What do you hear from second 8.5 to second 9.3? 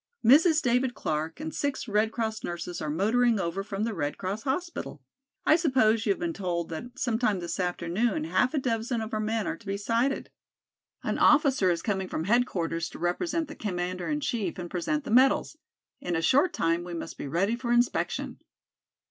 a dozen of our